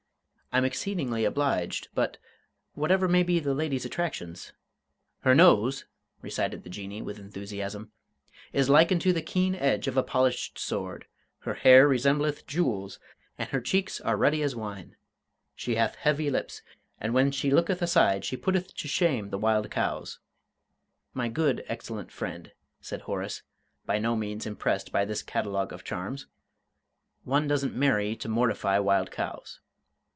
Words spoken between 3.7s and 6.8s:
attractions" "Her nose," recited the